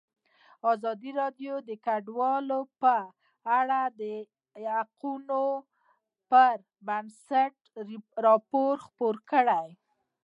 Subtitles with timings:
[0.73, 2.49] ازادي راډیو د کډوال
[2.81, 2.93] په
[3.59, 5.45] اړه د حقایقو
[6.29, 6.55] پر
[6.87, 7.53] بنسټ
[8.25, 9.67] راپور خپور کړی.